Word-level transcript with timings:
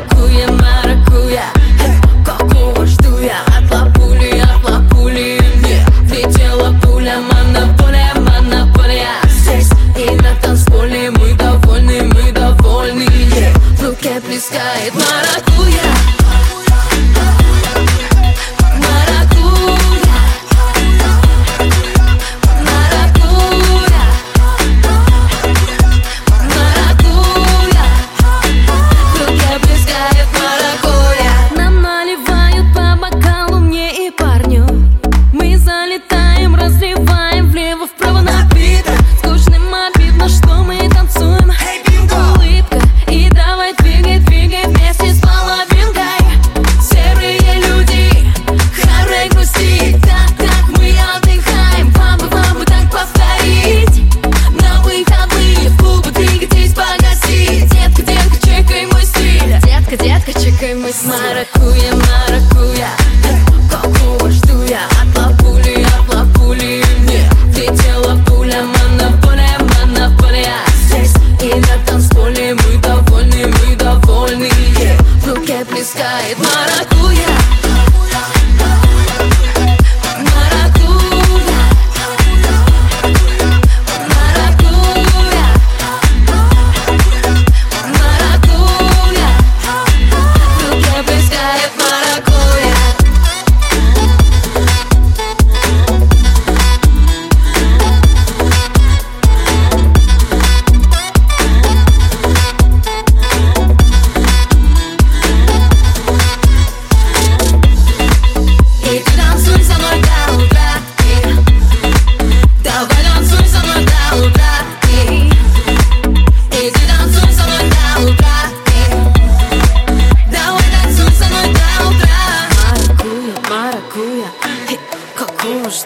to 0.00 0.28
your 0.32 0.50
mind 0.50 0.73
Детка, 59.94 60.06
детка, 60.06 60.40
чекай 60.40 60.74
мы 60.74 60.90
с 60.90 61.04
Маракуя, 61.04 61.92
маракуя 61.92 62.88
Какого 63.70 64.28
жду 64.28 64.64
я 64.64 64.88
от 65.00 65.16
лапули, 65.16 65.86
от 65.86 66.12
лапули 66.12 66.82
Мне. 67.02 67.30
Влетела 67.52 68.18
пуля, 68.26 68.64
монополия, 68.64 69.56
монополия. 69.60 70.56
Здесь 70.86 71.14
и 71.40 71.54
на 71.54 71.86
танцполе 71.86 72.54
мы 72.54 72.78
довольны, 72.82 73.46
мы 73.46 73.76
довольны. 73.76 74.50
В 75.22 75.28
руке 75.28 75.64
плескает 75.64 76.38
маракуя 76.38 76.93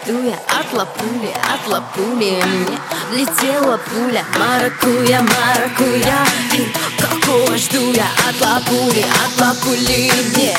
какого 0.09 0.17
жду 0.17 0.23
я 0.23 0.35
от 0.59 0.73
лапули, 0.73 1.33
от 1.53 1.67
лапули 1.67 2.43
Мне 2.43 2.77
летела 3.13 3.77
пуля, 3.77 4.25
маракуя, 4.39 5.21
маракуя 5.21 6.25
И 6.53 6.73
какого 6.99 7.57
жду 7.57 7.91
я 7.91 8.07
от 8.27 8.41
лапули, 8.41 9.05
от 9.23 9.41
лапули 9.41 10.11
yeah. 10.35 10.57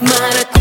Маракуя, 0.00 0.53